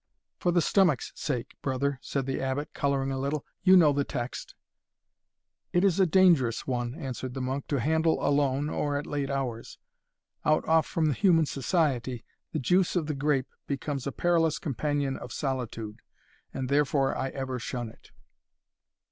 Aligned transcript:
"For 0.39 0.51
the 0.51 0.63
stomach's 0.63 1.11
sake, 1.13 1.53
brother," 1.61 1.99
said 2.01 2.25
the 2.25 2.41
Abbot, 2.41 2.73
colouring 2.73 3.11
a 3.11 3.19
little 3.19 3.45
"You 3.61 3.77
know 3.77 3.93
the 3.93 4.03
text." 4.03 4.55
"It 5.73 5.83
is 5.83 5.99
a 5.99 6.07
dangerous 6.07 6.65
one," 6.65 6.95
answered 6.95 7.35
the 7.35 7.39
monk, 7.41 7.67
"to 7.67 7.79
handle 7.79 8.17
alone, 8.25 8.67
or 8.67 8.97
at 8.97 9.05
late 9.05 9.29
hours. 9.29 9.77
Out 10.43 10.67
off 10.67 10.87
from 10.87 11.13
human 11.13 11.45
society, 11.45 12.25
the 12.51 12.57
juice 12.57 12.95
of 12.95 13.05
the 13.05 13.13
grape 13.13 13.53
becomes 13.67 14.07
a 14.07 14.11
perilous 14.11 14.57
companion 14.57 15.17
of 15.17 15.31
solitude, 15.31 15.99
and 16.51 16.67
therefore 16.67 17.15
I 17.15 17.29
ever 17.29 17.59
shun 17.59 17.89
it." 17.89 18.09